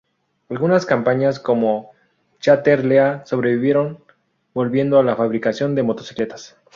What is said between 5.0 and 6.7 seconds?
la fabricación de motocicletas.